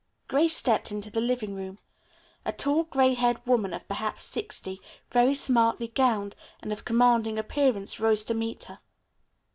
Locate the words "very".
5.11-5.35